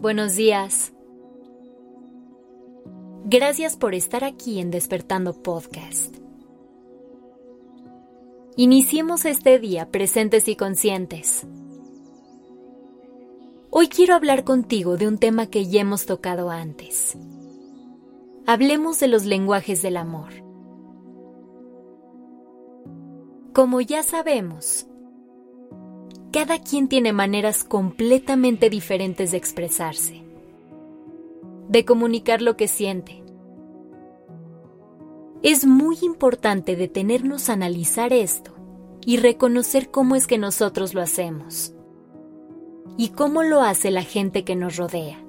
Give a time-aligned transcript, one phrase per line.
[0.00, 0.92] Buenos días.
[3.24, 6.14] Gracias por estar aquí en Despertando Podcast.
[8.54, 11.48] Iniciemos este día presentes y conscientes.
[13.70, 17.18] Hoy quiero hablar contigo de un tema que ya hemos tocado antes.
[18.46, 20.30] Hablemos de los lenguajes del amor.
[23.52, 24.86] Como ya sabemos,
[26.32, 30.22] cada quien tiene maneras completamente diferentes de expresarse,
[31.68, 33.22] de comunicar lo que siente.
[35.42, 38.54] Es muy importante detenernos a analizar esto
[39.06, 41.72] y reconocer cómo es que nosotros lo hacemos
[42.96, 45.24] y cómo lo hace la gente que nos rodea.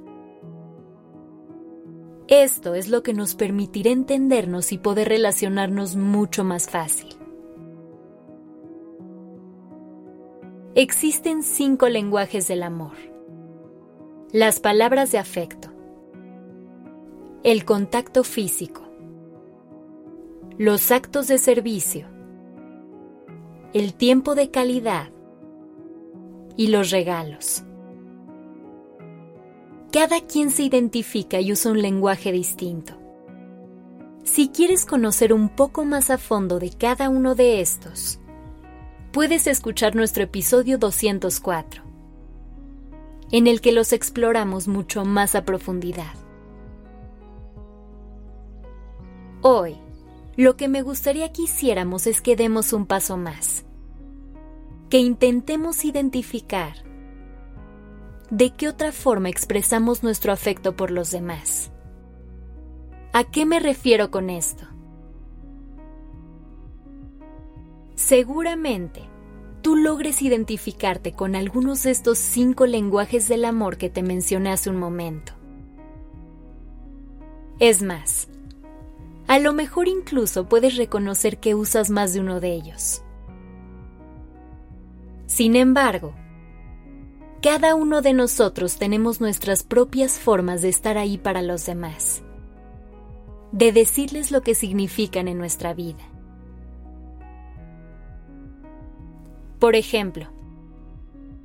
[2.28, 7.19] Esto es lo que nos permitirá entendernos y poder relacionarnos mucho más fácil.
[10.76, 12.96] Existen cinco lenguajes del amor.
[14.32, 15.70] Las palabras de afecto.
[17.44, 18.84] El contacto físico.
[20.60, 22.08] Los actos de servicio.
[23.74, 25.10] El tiempo de calidad.
[26.56, 27.64] Y los regalos.
[29.92, 32.94] Cada quien se identifica y usa un lenguaje distinto.
[34.24, 38.20] Si quieres conocer un poco más a fondo de cada uno de estos,
[39.12, 41.84] puedes escuchar nuestro episodio 204,
[43.32, 46.14] en el que los exploramos mucho más a profundidad.
[49.42, 49.78] Hoy,
[50.36, 53.66] lo que me gustaría que hiciéramos es que demos un paso más,
[54.90, 56.74] que intentemos identificar
[58.30, 61.72] de qué otra forma expresamos nuestro afecto por los demás.
[63.12, 64.68] ¿A qué me refiero con esto?
[68.00, 69.02] Seguramente
[69.62, 74.70] tú logres identificarte con algunos de estos cinco lenguajes del amor que te mencioné hace
[74.70, 75.34] un momento.
[77.60, 78.30] Es más,
[79.28, 83.04] a lo mejor incluso puedes reconocer que usas más de uno de ellos.
[85.26, 86.16] Sin embargo,
[87.42, 92.24] cada uno de nosotros tenemos nuestras propias formas de estar ahí para los demás,
[93.52, 96.10] de decirles lo que significan en nuestra vida.
[99.60, 100.28] Por ejemplo,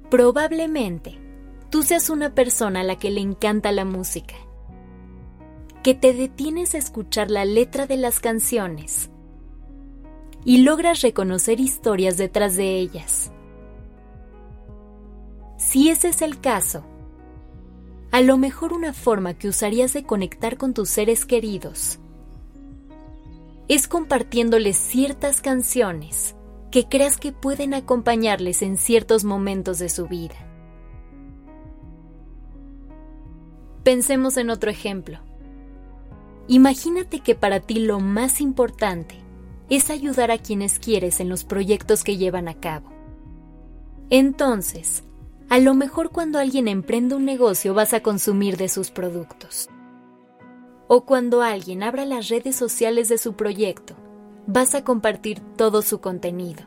[0.08, 1.18] probablemente
[1.68, 4.36] tú seas una persona a la que le encanta la música,
[5.82, 9.10] que te detienes a escuchar la letra de las canciones
[10.44, 13.32] y logras reconocer historias detrás de ellas.
[15.56, 16.84] Si ese es el caso,
[18.12, 21.98] a lo mejor una forma que usarías de conectar con tus seres queridos
[23.66, 26.36] es compartiéndoles ciertas canciones
[26.74, 30.34] que creas que pueden acompañarles en ciertos momentos de su vida.
[33.84, 35.20] Pensemos en otro ejemplo.
[36.48, 39.14] Imagínate que para ti lo más importante
[39.70, 42.90] es ayudar a quienes quieres en los proyectos que llevan a cabo.
[44.10, 45.04] Entonces,
[45.48, 49.68] a lo mejor cuando alguien emprende un negocio vas a consumir de sus productos.
[50.88, 53.94] O cuando alguien abra las redes sociales de su proyecto,
[54.46, 56.64] vas a compartir todo su contenido.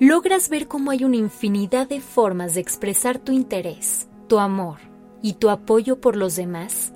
[0.00, 4.78] Logras ver cómo hay una infinidad de formas de expresar tu interés, tu amor
[5.22, 6.92] y tu apoyo por los demás.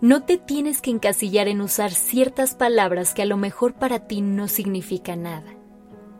[0.00, 4.22] No te tienes que encasillar en usar ciertas palabras que a lo mejor para ti
[4.22, 5.52] no significan nada,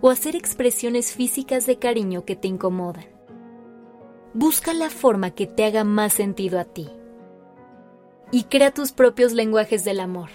[0.02, 3.19] o hacer expresiones físicas de cariño que te incomodan
[4.34, 6.88] busca la forma que te haga más sentido a ti
[8.30, 10.30] y crea tus propios lenguajes del amor.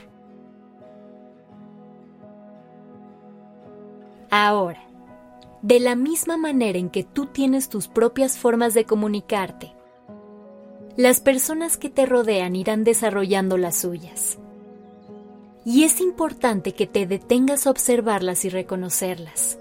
[4.29, 4.83] Ahora,
[5.61, 9.73] de la misma manera en que tú tienes tus propias formas de comunicarte,
[10.97, 14.37] las personas que te rodean irán desarrollando las suyas.
[15.65, 19.57] Y es importante que te detengas a observarlas y reconocerlas.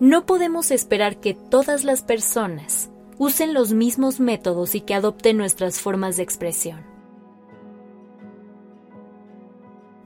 [0.00, 5.78] No podemos esperar que todas las personas usen los mismos métodos y que adopten nuestras
[5.78, 6.86] formas de expresión.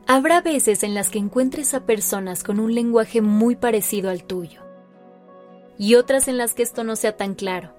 [0.08, 4.62] Habrá veces en las que encuentres a personas con un lenguaje muy parecido al tuyo
[5.79, 7.73] y otras en las que esto no sea tan claro.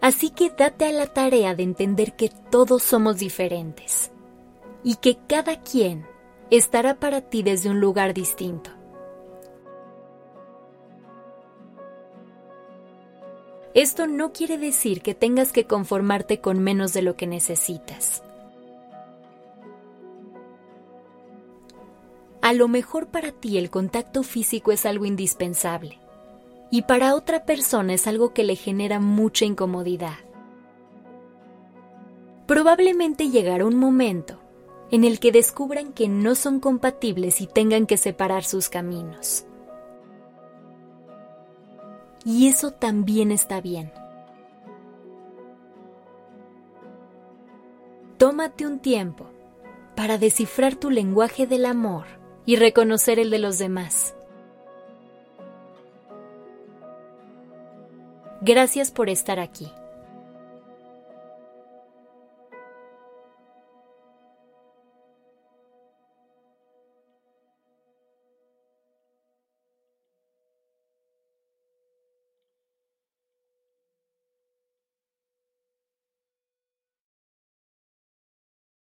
[0.00, 4.12] Así que date a la tarea de entender que todos somos diferentes
[4.84, 6.06] y que cada quien
[6.50, 8.77] estará para ti desde un lugar distinto.
[13.74, 18.22] Esto no quiere decir que tengas que conformarte con menos de lo que necesitas.
[22.40, 25.98] A lo mejor para ti el contacto físico es algo indispensable
[26.70, 30.16] y para otra persona es algo que le genera mucha incomodidad.
[32.46, 34.38] Probablemente llegará un momento
[34.90, 39.44] en el que descubran que no son compatibles y tengan que separar sus caminos.
[42.28, 43.90] Y eso también está bien.
[48.18, 49.30] Tómate un tiempo
[49.96, 52.04] para descifrar tu lenguaje del amor
[52.44, 54.14] y reconocer el de los demás.
[58.42, 59.72] Gracias por estar aquí.